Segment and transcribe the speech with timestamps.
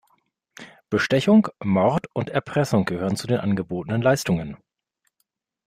[0.89, 4.57] Bestechung, Mord und Erpressung gehören zu den angebotenen Leistungen.